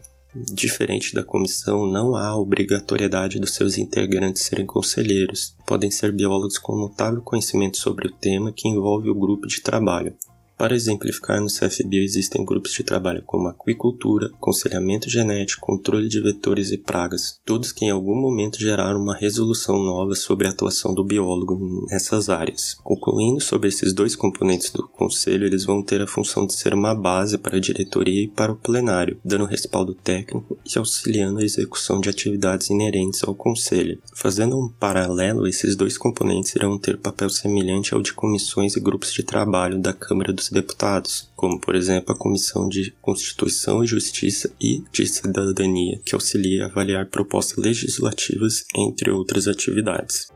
Diferente 0.52 1.14
da 1.14 1.22
comissão, 1.22 1.86
não 1.86 2.14
há 2.14 2.36
obrigatoriedade 2.36 3.38
dos 3.38 3.54
seus 3.54 3.78
integrantes 3.78 4.42
serem 4.42 4.66
conselheiros. 4.66 5.54
Podem 5.66 5.90
ser 5.90 6.12
biólogos 6.12 6.58
com 6.58 6.76
notável 6.76 7.22
conhecimento 7.22 7.78
sobre 7.78 8.08
o 8.08 8.12
tema 8.12 8.52
que 8.52 8.68
envolve 8.68 9.08
o 9.08 9.14
grupo 9.14 9.46
de 9.46 9.62
trabalho. 9.62 10.14
Para 10.58 10.74
exemplificar, 10.74 11.38
no 11.38 11.48
CFBio 11.48 12.02
existem 12.02 12.42
grupos 12.42 12.72
de 12.72 12.82
trabalho 12.82 13.22
como 13.26 13.48
aquicultura, 13.48 14.28
aconselhamento 14.28 15.10
genético, 15.10 15.66
controle 15.66 16.08
de 16.08 16.18
vetores 16.18 16.72
e 16.72 16.78
pragas, 16.78 17.38
todos 17.44 17.72
que 17.72 17.84
em 17.84 17.90
algum 17.90 18.18
momento 18.18 18.58
geraram 18.58 19.02
uma 19.02 19.14
resolução 19.14 19.82
nova 19.82 20.14
sobre 20.14 20.46
a 20.46 20.50
atuação 20.50 20.94
do 20.94 21.04
biólogo 21.04 21.86
nessas 21.90 22.30
áreas. 22.30 22.74
Concluindo 22.82 23.38
sobre 23.38 23.68
esses 23.68 23.92
dois 23.92 24.16
componentes 24.16 24.70
do 24.70 24.88
conselho, 24.88 25.44
eles 25.44 25.66
vão 25.66 25.82
ter 25.82 26.00
a 26.00 26.06
função 26.06 26.46
de 26.46 26.54
ser 26.54 26.72
uma 26.72 26.94
base 26.94 27.36
para 27.36 27.58
a 27.58 27.60
diretoria 27.60 28.24
e 28.24 28.28
para 28.28 28.52
o 28.52 28.56
plenário, 28.56 29.18
dando 29.22 29.44
respaldo 29.44 29.92
técnico 29.92 30.58
e 30.64 30.78
auxiliando 30.78 31.40
a 31.40 31.44
execução 31.44 32.00
de 32.00 32.08
atividades 32.08 32.70
inerentes 32.70 33.22
ao 33.22 33.34
conselho. 33.34 33.98
Fazendo 34.14 34.58
um 34.58 34.68
paralelo, 34.68 35.46
esses 35.46 35.76
dois 35.76 35.98
componentes 35.98 36.56
irão 36.56 36.78
ter 36.78 36.96
papel 36.96 37.28
semelhante 37.28 37.92
ao 37.92 38.00
de 38.00 38.14
comissões 38.14 38.74
e 38.74 38.80
grupos 38.80 39.12
de 39.12 39.22
trabalho 39.22 39.78
da 39.78 39.92
Câmara 39.92 40.32
dos 40.32 40.45
deputados, 40.52 41.30
como 41.36 41.60
por 41.60 41.74
exemplo 41.74 42.14
a 42.14 42.18
Comissão 42.18 42.68
de 42.68 42.92
Constituição 43.00 43.82
e 43.82 43.86
Justiça 43.86 44.52
e 44.60 44.82
de 44.92 45.06
Cidadania, 45.06 46.00
que 46.04 46.14
auxilia 46.14 46.64
a 46.64 46.66
avaliar 46.68 47.06
propostas 47.06 47.56
legislativas, 47.56 48.64
entre 48.74 49.10
outras 49.10 49.48
atividades. 49.48 50.28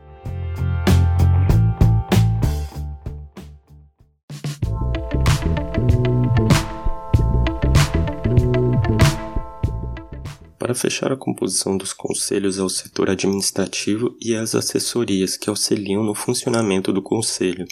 Para 10.57 10.75
fechar 10.75 11.11
a 11.11 11.17
composição 11.17 11.75
dos 11.75 11.91
conselhos 11.91 12.57
é 12.57 12.63
o 12.63 12.69
setor 12.69 13.09
administrativo 13.09 14.15
e 14.21 14.35
as 14.35 14.55
assessorias 14.55 15.35
que 15.35 15.49
auxiliam 15.49 16.01
no 16.03 16.15
funcionamento 16.15 16.93
do 16.93 17.01
conselho, 17.01 17.67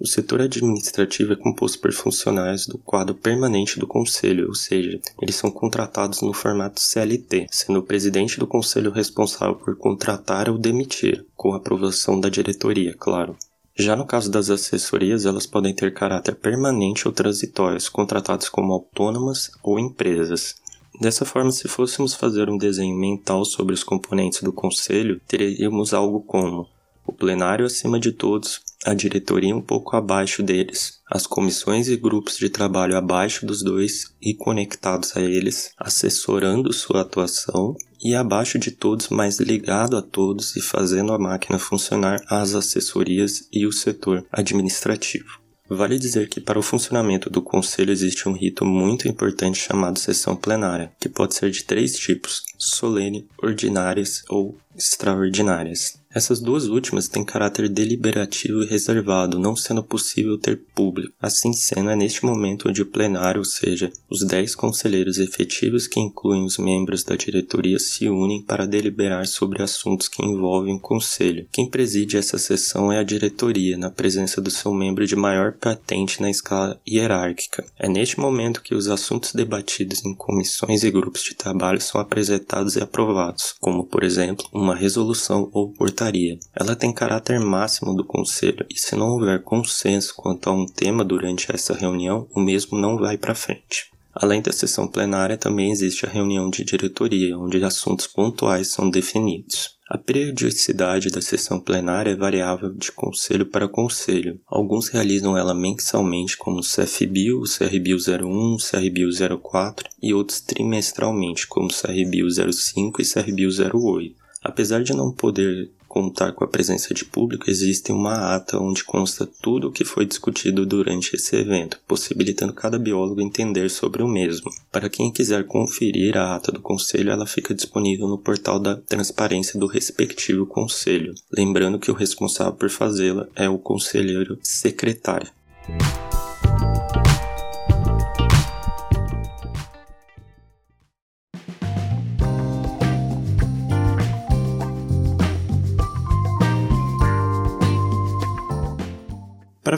o 0.00 0.06
setor 0.06 0.40
administrativo 0.40 1.34
é 1.34 1.36
composto 1.36 1.78
por 1.78 1.92
funcionários 1.92 2.66
do 2.66 2.78
quadro 2.78 3.14
permanente 3.14 3.78
do 3.78 3.86
Conselho, 3.86 4.48
ou 4.48 4.54
seja, 4.54 4.98
eles 5.20 5.36
são 5.36 5.50
contratados 5.50 6.22
no 6.22 6.32
formato 6.32 6.80
CLT, 6.80 7.48
sendo 7.50 7.80
o 7.80 7.82
presidente 7.82 8.38
do 8.38 8.46
Conselho 8.46 8.90
responsável 8.90 9.56
por 9.56 9.76
contratar 9.76 10.48
ou 10.48 10.56
demitir, 10.56 11.26
com 11.36 11.52
aprovação 11.52 12.18
da 12.18 12.30
diretoria, 12.30 12.94
claro. 12.98 13.36
Já 13.76 13.94
no 13.94 14.06
caso 14.06 14.30
das 14.30 14.48
assessorias, 14.48 15.26
elas 15.26 15.46
podem 15.46 15.74
ter 15.74 15.92
caráter 15.92 16.34
permanente 16.34 17.06
ou 17.06 17.12
transitórios, 17.12 17.88
contratados 17.88 18.48
como 18.48 18.72
autônomas 18.72 19.50
ou 19.62 19.78
empresas. 19.78 20.56
Dessa 20.98 21.26
forma, 21.26 21.52
se 21.52 21.68
fôssemos 21.68 22.14
fazer 22.14 22.48
um 22.48 22.56
desenho 22.56 22.96
mental 22.96 23.44
sobre 23.44 23.74
os 23.74 23.84
componentes 23.84 24.42
do 24.42 24.52
conselho, 24.52 25.20
teríamos 25.28 25.92
algo 25.92 26.20
como 26.22 26.66
o 27.10 27.12
plenário 27.12 27.66
acima 27.66 27.98
de 27.98 28.12
todos, 28.12 28.60
a 28.86 28.94
diretoria 28.94 29.54
um 29.54 29.60
pouco 29.60 29.96
abaixo 29.96 30.42
deles, 30.42 31.00
as 31.10 31.26
comissões 31.26 31.88
e 31.88 31.96
grupos 31.96 32.36
de 32.36 32.48
trabalho 32.48 32.96
abaixo 32.96 33.44
dos 33.44 33.62
dois 33.62 34.14
e 34.22 34.32
conectados 34.32 35.16
a 35.16 35.20
eles, 35.20 35.72
assessorando 35.76 36.72
sua 36.72 37.00
atuação, 37.00 37.76
e 38.02 38.14
abaixo 38.14 38.58
de 38.58 38.70
todos, 38.70 39.08
mais 39.08 39.40
ligado 39.40 39.96
a 39.96 40.02
todos 40.02 40.56
e 40.56 40.62
fazendo 40.62 41.12
a 41.12 41.18
máquina 41.18 41.58
funcionar, 41.58 42.22
as 42.28 42.54
assessorias 42.54 43.48
e 43.52 43.66
o 43.66 43.72
setor 43.72 44.24
administrativo. 44.32 45.40
Vale 45.68 45.98
dizer 45.98 46.28
que 46.28 46.40
para 46.40 46.58
o 46.58 46.62
funcionamento 46.62 47.28
do 47.28 47.42
Conselho 47.42 47.92
existe 47.92 48.28
um 48.28 48.32
rito 48.32 48.64
muito 48.64 49.06
importante 49.06 49.58
chamado 49.58 49.98
sessão 49.98 50.34
plenária, 50.34 50.90
que 50.98 51.08
pode 51.08 51.34
ser 51.34 51.50
de 51.50 51.62
três 51.62 51.96
tipos: 51.96 52.44
solene, 52.60 53.26
ordinárias 53.42 54.22
ou 54.28 54.56
extraordinárias. 54.76 55.98
Essas 56.12 56.40
duas 56.40 56.66
últimas 56.66 57.06
têm 57.06 57.24
caráter 57.24 57.68
deliberativo 57.68 58.64
e 58.64 58.66
reservado, 58.66 59.38
não 59.38 59.54
sendo 59.54 59.82
possível 59.82 60.36
ter 60.36 60.60
público. 60.74 61.14
Assim 61.20 61.52
sendo, 61.52 61.88
é 61.88 61.94
neste 61.94 62.24
momento 62.24 62.68
onde 62.68 62.82
o 62.82 62.86
plenário, 62.86 63.38
ou 63.38 63.44
seja, 63.44 63.92
os 64.08 64.24
dez 64.24 64.56
conselheiros 64.56 65.18
efetivos 65.18 65.86
que 65.86 66.00
incluem 66.00 66.44
os 66.44 66.58
membros 66.58 67.04
da 67.04 67.14
diretoria, 67.14 67.78
se 67.78 68.08
unem 68.08 68.42
para 68.42 68.66
deliberar 68.66 69.24
sobre 69.28 69.62
assuntos 69.62 70.08
que 70.08 70.24
envolvem 70.24 70.74
o 70.74 70.80
conselho. 70.80 71.46
Quem 71.52 71.70
preside 71.70 72.16
essa 72.16 72.38
sessão 72.38 72.90
é 72.90 72.98
a 72.98 73.04
diretoria, 73.04 73.78
na 73.78 73.90
presença 73.90 74.40
do 74.40 74.50
seu 74.50 74.74
membro 74.74 75.06
de 75.06 75.14
maior 75.14 75.52
patente 75.52 76.20
na 76.20 76.28
escala 76.28 76.80
hierárquica. 76.88 77.64
É 77.78 77.88
neste 77.88 78.18
momento 78.18 78.62
que 78.62 78.74
os 78.74 78.88
assuntos 78.88 79.32
debatidos 79.32 80.04
em 80.04 80.12
comissões 80.12 80.82
e 80.82 80.90
grupos 80.90 81.22
de 81.22 81.36
trabalho 81.36 81.80
são 81.80 82.00
apresentados 82.00 82.49
e 82.76 82.82
aprovados, 82.82 83.54
como, 83.60 83.84
por 83.84 84.02
exemplo, 84.02 84.44
uma 84.52 84.74
resolução 84.74 85.48
ou 85.52 85.72
portaria. 85.72 86.38
Ela 86.54 86.74
tem 86.74 86.92
caráter 86.92 87.38
máximo 87.38 87.94
do 87.94 88.04
Conselho 88.04 88.66
e, 88.68 88.78
se 88.78 88.96
não 88.96 89.10
houver 89.10 89.42
consenso 89.42 90.14
quanto 90.16 90.50
a 90.50 90.52
um 90.52 90.66
tema 90.66 91.04
durante 91.04 91.54
essa 91.54 91.74
reunião, 91.74 92.26
o 92.34 92.40
mesmo 92.40 92.76
não 92.76 92.98
vai 92.98 93.16
para 93.16 93.34
frente. 93.34 93.90
Além 94.12 94.42
da 94.42 94.52
sessão 94.52 94.88
plenária, 94.88 95.38
também 95.38 95.70
existe 95.70 96.04
a 96.04 96.08
reunião 96.08 96.50
de 96.50 96.64
diretoria, 96.64 97.38
onde 97.38 97.62
assuntos 97.64 98.08
pontuais 98.08 98.68
são 98.68 98.90
definidos. 98.90 99.78
A 99.92 99.98
periodicidade 99.98 101.10
da 101.10 101.20
sessão 101.20 101.58
plenária 101.58 102.12
é 102.12 102.14
variável 102.14 102.72
de 102.72 102.92
conselho 102.92 103.44
para 103.44 103.66
conselho. 103.66 104.40
Alguns 104.46 104.86
realizam 104.86 105.36
ela 105.36 105.52
mensalmente, 105.52 106.36
como 106.36 106.60
o 106.60 106.62
CFBio, 106.62 107.40
o 107.40 107.42
CRBio 107.42 107.96
01, 107.96 108.54
o 108.54 108.56
CRBio 108.56 109.10
04, 109.42 109.90
e 110.00 110.14
outros 110.14 110.40
trimestralmente, 110.42 111.44
como 111.44 111.66
o 111.66 111.74
CRBio 111.74 112.28
05 112.30 113.02
e 113.02 113.04
CRBio 113.04 113.50
08. 113.50 114.14
Apesar 114.44 114.84
de 114.84 114.94
não 114.94 115.10
poder 115.10 115.72
contar 115.90 116.30
com 116.32 116.44
a 116.44 116.48
presença 116.48 116.94
de 116.94 117.04
público, 117.04 117.50
existe 117.50 117.90
uma 117.90 118.36
ata 118.36 118.60
onde 118.60 118.84
consta 118.84 119.26
tudo 119.26 119.66
o 119.66 119.72
que 119.72 119.84
foi 119.84 120.06
discutido 120.06 120.64
durante 120.64 121.16
esse 121.16 121.34
evento, 121.34 121.80
possibilitando 121.86 122.52
cada 122.52 122.78
biólogo 122.78 123.20
entender 123.20 123.68
sobre 123.68 124.00
o 124.00 124.06
mesmo. 124.06 124.52
Para 124.70 124.88
quem 124.88 125.10
quiser 125.10 125.44
conferir 125.48 126.16
a 126.16 126.36
ata 126.36 126.52
do 126.52 126.60
conselho, 126.60 127.10
ela 127.10 127.26
fica 127.26 127.52
disponível 127.52 128.06
no 128.06 128.18
portal 128.18 128.60
da 128.60 128.76
transparência 128.76 129.58
do 129.58 129.66
respectivo 129.66 130.46
conselho, 130.46 131.12
lembrando 131.36 131.78
que 131.78 131.90
o 131.90 131.94
responsável 131.94 132.52
por 132.52 132.70
fazê-la 132.70 133.26
é 133.34 133.48
o 133.48 133.58
conselheiro 133.58 134.38
secretário. 134.44 135.28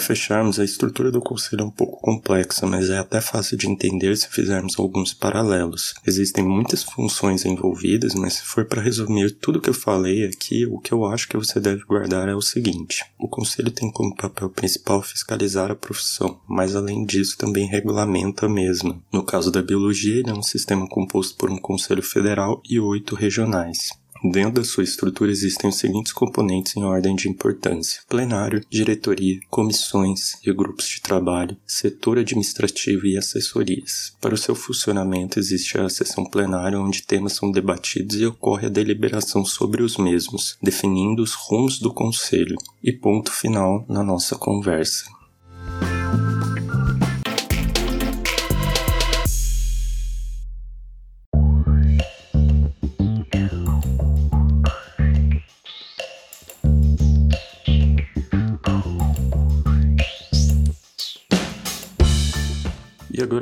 Fecharmos, 0.03 0.59
a 0.59 0.65
estrutura 0.65 1.11
do 1.11 1.21
conselho 1.21 1.63
é 1.63 1.65
um 1.65 1.71
pouco 1.71 2.01
complexa, 2.01 2.67
mas 2.67 2.91
é 2.91 2.99
até 2.99 3.21
fácil 3.21 3.57
de 3.57 3.69
entender 3.69 4.17
se 4.17 4.29
fizermos 4.29 4.79
alguns 4.79 5.15
paralelos. 5.15 5.95
Existem 6.07 6.45
muitas 6.45 6.83
funções 6.83 7.45
envolvidas, 7.45 8.15
mas 8.15 8.35
se 8.35 8.43
for 8.43 8.65
para 8.65 8.83
resumir 8.83 9.31
tudo 9.31 9.61
que 9.61 9.71
eu 9.71 9.75
falei 9.75 10.27
aqui, 10.27 10.67
o 10.67 10.79
que 10.79 10.93
eu 10.93 11.05
acho 11.07 11.29
que 11.29 11.37
você 11.37 11.61
deve 11.61 11.85
guardar 11.85 12.29
é 12.29 12.35
o 12.35 12.43
seguinte: 12.43 13.05
o 13.19 13.29
conselho 13.29 13.71
tem 13.71 13.91
como 13.91 14.15
papel 14.15 14.51
principal 14.51 15.03
fiscalizar 15.03 15.71
a 15.71 15.77
profissão, 15.77 16.41
mas 16.49 16.77
além 16.77 17.05
disso 17.05 17.39
também 17.39 17.67
regulamenta 17.67 18.47
a 18.47 18.49
mesma. 18.49 19.01
No 19.13 19.23
caso 19.23 19.51
da 19.51 19.63
biologia, 19.63 20.19
ele 20.19 20.31
é 20.31 20.35
um 20.35 20.43
sistema 20.43 20.89
composto 20.89 21.37
por 21.37 21.51
um 21.51 21.59
conselho 21.59 22.03
federal 22.03 22.61
e 22.69 22.79
oito 22.79 23.15
regionais. 23.15 24.02
Dentro 24.25 24.63
da 24.63 24.65
sua 24.65 24.85
estrutura 24.85 25.33
existem 25.33 25.69
os 25.69 25.77
seguintes 25.77 26.13
componentes 26.13 26.77
em 26.77 26.85
ordem 26.85 27.17
de 27.17 27.29
importância: 27.29 28.03
plenário, 28.09 28.65
diretoria, 28.71 29.41
comissões 29.51 30.37
e 30.47 30.53
grupos 30.53 30.87
de 30.87 31.01
trabalho, 31.01 31.57
setor 31.67 32.19
administrativo 32.19 33.05
e 33.07 33.17
assessorias. 33.17 34.17
Para 34.21 34.35
o 34.35 34.39
seu 34.39 34.55
funcionamento 34.55 35.41
existe 35.41 35.77
a 35.77 35.89
sessão 35.89 36.25
plenária 36.25 36.79
onde 36.79 37.03
temas 37.03 37.33
são 37.33 37.51
debatidos 37.51 38.17
e 38.17 38.27
ocorre 38.27 38.67
a 38.67 38.71
deliberação 38.71 39.45
sobre 39.45 39.83
os 39.83 39.97
mesmos, 39.97 40.57
definindo 40.63 41.23
os 41.23 41.33
rumos 41.33 41.81
do 41.81 41.93
conselho. 41.93 42.57
E 42.83 42.93
ponto 42.93 43.33
final 43.33 43.85
na 43.89 44.05
nossa 44.05 44.37
conversa. 44.37 45.22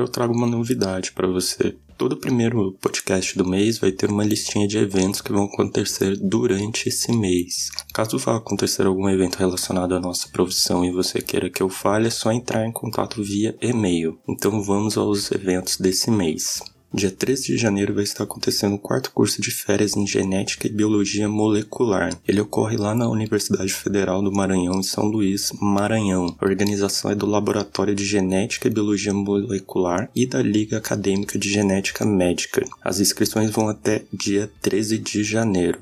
Agora 0.01 0.03
eu 0.03 0.09
trago 0.09 0.33
uma 0.33 0.47
novidade 0.47 1.13
para 1.13 1.29
você. 1.29 1.77
Todo 1.99 2.17
primeiro 2.17 2.73
podcast 2.81 3.37
do 3.37 3.47
mês 3.47 3.79
vai 3.79 3.93
ter 3.93 4.09
uma 4.09 4.25
listinha 4.25 4.67
de 4.67 4.79
eventos 4.79 5.21
que 5.21 5.33
vão 5.33 5.45
acontecer 5.45 6.17
durante 6.17 6.89
esse 6.89 7.13
mês. 7.13 7.69
Caso 7.93 8.17
vá 8.17 8.37
acontecer 8.37 8.87
algum 8.87 9.09
evento 9.09 9.37
relacionado 9.37 9.95
à 9.95 10.01
nossa 10.01 10.29
profissão 10.29 10.85
e 10.85 10.91
você 10.91 11.21
queira 11.21 11.51
que 11.51 11.63
eu 11.63 11.69
fale, 11.69 12.07
é 12.07 12.11
só 12.11 12.33
entrar 12.33 12.67
em 12.67 12.73
contato 12.73 13.23
via 13.23 13.55
e-mail. 13.61 14.19
Então 14.27 14.63
vamos 14.63 14.97
aos 14.97 15.31
eventos 15.31 15.77
desse 15.77 16.11
mês. 16.11 16.63
Dia 16.93 17.11
13 17.11 17.47
de 17.47 17.57
janeiro 17.57 17.95
vai 17.95 18.03
estar 18.03 18.25
acontecendo 18.25 18.75
o 18.75 18.79
quarto 18.79 19.13
curso 19.13 19.41
de 19.41 19.53
férias 19.53 19.97
em 19.97 20.05
Genética 20.05 20.67
e 20.67 20.73
Biologia 20.73 21.29
Molecular. 21.29 22.19
Ele 22.27 22.41
ocorre 22.41 22.77
lá 22.77 22.97
na 22.97 23.09
Universidade 23.09 23.73
Federal 23.73 24.21
do 24.21 24.33
Maranhão, 24.33 24.81
em 24.81 24.83
São 24.83 25.05
Luís, 25.05 25.53
Maranhão. 25.61 26.35
A 26.41 26.45
organização 26.45 27.13
é 27.13 27.15
do 27.15 27.27
Laboratório 27.27 27.95
de 27.95 28.05
Genética 28.05 28.67
e 28.67 28.73
Biologia 28.73 29.15
Molecular 29.15 30.11
e 30.17 30.27
da 30.27 30.43
Liga 30.43 30.79
Acadêmica 30.79 31.39
de 31.39 31.49
Genética 31.49 32.05
Médica. 32.05 32.67
As 32.83 32.99
inscrições 32.99 33.51
vão 33.51 33.69
até 33.69 34.03
dia 34.13 34.51
13 34.61 34.99
de 34.99 35.23
janeiro. 35.23 35.81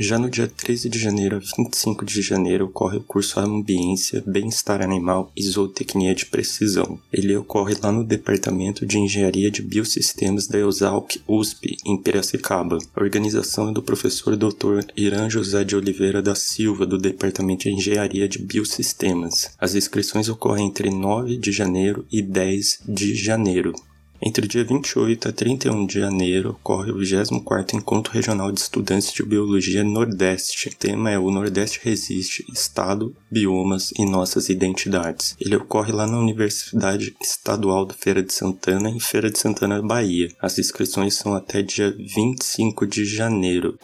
Já 0.00 0.16
no 0.16 0.30
dia 0.30 0.46
13 0.46 0.88
de 0.88 0.96
janeiro 0.96 1.34
a 1.34 1.40
25 1.40 2.04
de 2.04 2.22
janeiro 2.22 2.66
ocorre 2.66 2.98
o 2.98 3.02
curso 3.02 3.40
Ambiência, 3.40 4.22
Bem-Estar 4.24 4.80
Animal 4.80 5.32
e 5.36 5.42
Zootecnia 5.42 6.14
de 6.14 6.24
Precisão. 6.26 7.00
Ele 7.12 7.36
ocorre 7.36 7.74
lá 7.82 7.90
no 7.90 8.04
Departamento 8.04 8.86
de 8.86 8.96
Engenharia 8.96 9.50
de 9.50 9.60
Biosistemas 9.60 10.46
da 10.46 10.56
Eusalc 10.56 11.20
USP, 11.26 11.76
em 11.84 12.00
Piracicaba. 12.00 12.78
A 12.94 13.02
organização 13.02 13.70
é 13.70 13.72
do 13.72 13.82
professor 13.82 14.36
Dr. 14.36 14.84
Irã 14.96 15.28
José 15.28 15.64
de 15.64 15.74
Oliveira 15.74 16.22
da 16.22 16.36
Silva, 16.36 16.86
do 16.86 16.96
Departamento 16.96 17.64
de 17.64 17.74
Engenharia 17.74 18.28
de 18.28 18.38
Biosistemas. 18.38 19.50
As 19.58 19.74
inscrições 19.74 20.28
ocorrem 20.28 20.68
entre 20.68 20.90
9 20.90 21.36
de 21.38 21.50
janeiro 21.50 22.06
e 22.08 22.22
10 22.22 22.82
de 22.86 23.16
janeiro. 23.16 23.74
Entre 24.20 24.44
o 24.44 24.48
dia 24.48 24.64
28 24.64 25.28
a 25.28 25.32
31 25.32 25.86
de 25.86 26.00
janeiro 26.00 26.50
ocorre 26.50 26.90
o 26.90 26.98
24º 26.98 27.74
Encontro 27.74 28.12
Regional 28.12 28.50
de 28.50 28.60
Estudantes 28.60 29.12
de 29.12 29.22
Biologia 29.22 29.84
Nordeste. 29.84 30.68
O 30.68 30.74
tema 30.74 31.10
é 31.10 31.18
O 31.18 31.30
Nordeste 31.30 31.80
Resiste, 31.82 32.44
Estado, 32.52 33.14
Biomas 33.30 33.92
e 33.96 34.04
Nossas 34.04 34.48
Identidades. 34.48 35.36
Ele 35.40 35.56
ocorre 35.56 35.92
lá 35.92 36.06
na 36.06 36.18
Universidade 36.18 37.14
Estadual 37.22 37.86
de 37.86 37.94
Feira 37.94 38.22
de 38.22 38.32
Santana, 38.32 38.90
em 38.90 38.98
Feira 38.98 39.30
de 39.30 39.38
Santana, 39.38 39.80
Bahia. 39.80 40.28
As 40.40 40.58
inscrições 40.58 41.14
são 41.14 41.34
até 41.34 41.62
dia 41.62 41.94
25 41.96 42.86
de 42.86 43.04
janeiro. 43.04 43.78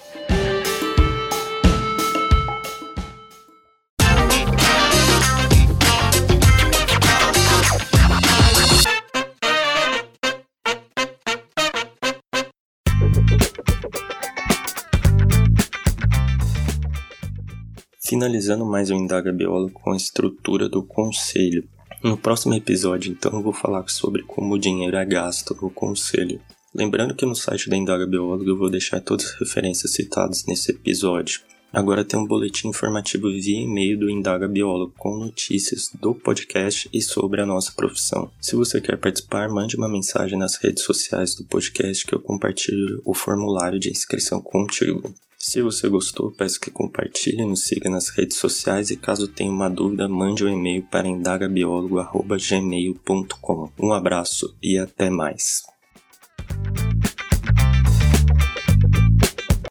Finalizando 18.15 18.65
mais 18.65 18.93
um 18.93 18.95
Indaga 18.95 19.33
Biólogo 19.33 19.73
com 19.73 19.91
a 19.91 19.97
estrutura 19.97 20.69
do 20.69 20.85
conselho. 20.85 21.69
No 22.01 22.17
próximo 22.17 22.55
episódio, 22.55 23.11
então, 23.11 23.33
eu 23.33 23.43
vou 23.43 23.53
falar 23.53 23.89
sobre 23.89 24.23
como 24.23 24.55
o 24.55 24.59
dinheiro 24.59 24.97
é 24.97 25.05
gasto 25.05 25.53
no 25.61 25.69
conselho. 25.69 26.41
Lembrando 26.73 27.17
que 27.17 27.27
no 27.27 27.35
site 27.35 27.69
da 27.69 27.77
Indaga 27.77 28.07
Biólogo 28.07 28.49
eu 28.49 28.57
vou 28.57 28.71
deixar 28.71 29.01
todas 29.01 29.27
as 29.27 29.41
referências 29.41 29.95
citadas 29.95 30.45
nesse 30.47 30.71
episódio. 30.71 31.41
Agora 31.73 32.05
tem 32.05 32.17
um 32.17 32.25
boletim 32.25 32.69
informativo 32.69 33.33
via 33.33 33.61
e-mail 33.61 33.99
do 33.99 34.09
Indaga 34.09 34.47
Biólogo 34.47 34.95
com 34.97 35.17
notícias 35.17 35.91
do 36.01 36.15
podcast 36.15 36.89
e 36.93 37.03
sobre 37.03 37.41
a 37.41 37.47
nossa 37.47 37.73
profissão. 37.73 38.31
Se 38.41 38.55
você 38.55 38.81
quer 38.81 38.97
participar, 38.97 39.49
mande 39.49 39.75
uma 39.75 39.89
mensagem 39.89 40.39
nas 40.39 40.55
redes 40.55 40.85
sociais 40.85 41.35
do 41.35 41.43
podcast 41.43 42.07
que 42.07 42.15
eu 42.15 42.21
compartilho 42.21 43.03
o 43.05 43.13
formulário 43.13 43.81
de 43.81 43.91
inscrição 43.91 44.41
contigo. 44.41 45.13
Se 45.47 45.61
você 45.61 45.91
gostou, 45.91 46.33
peço 46.33 46.59
que 46.59 46.71
compartilhe, 46.71 47.45
nos 47.45 47.65
siga 47.65 47.91
nas 47.91 48.09
redes 48.09 48.39
sociais 48.39 48.91
e 48.91 48.97
caso 48.97 49.29
tenha 49.29 49.53
uma 49.53 49.69
dúvida, 49.69 50.09
mande 50.09 50.43
um 50.43 50.49
e-mail 50.49 50.85
para 50.85 51.07
indagabiólogo.gmail.com. 51.07 53.71
Um 53.79 53.93
abraço 53.93 54.57
e 54.63 54.79
até 54.79 55.11
mais. 55.11 55.63